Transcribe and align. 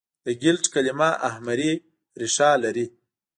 د 0.25 0.27
ګلټ 0.43 0.65
کلیمه 0.73 1.09
اهمري 1.27 1.71
ریښه 2.19 2.49
لري. 2.63 2.85